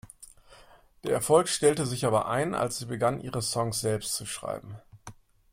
Der 1.03 1.11
Erfolg 1.11 1.47
stellte 1.47 1.85
sich 1.85 2.07
aber 2.07 2.27
ein, 2.27 2.55
als 2.55 2.79
sie 2.79 2.87
begann, 2.87 3.21
ihre 3.21 3.43
Songs 3.43 3.81
selbst 3.81 4.15
zu 4.15 4.25
schreiben. 4.25 4.81